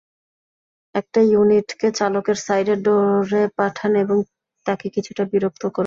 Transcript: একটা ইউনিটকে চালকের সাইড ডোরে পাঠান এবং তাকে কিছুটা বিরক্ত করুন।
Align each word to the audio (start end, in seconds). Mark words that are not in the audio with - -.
একটা 0.95 1.19
ইউনিটকে 1.23 1.87
চালকের 1.91 2.37
সাইড 2.37 2.67
ডোরে 2.83 3.43
পাঠান 3.57 3.91
এবং 3.95 4.17
তাকে 4.65 4.87
কিছুটা 4.95 5.23
বিরক্ত 5.25 5.63
করুন। 5.67 5.79